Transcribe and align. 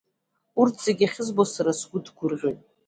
Арҭ 0.61 0.75
зегь 0.85 1.03
ахьызбо, 1.07 1.43
сара 1.53 1.71
сгәы 1.79 1.99
ҭгәырӷьоит. 2.05 2.59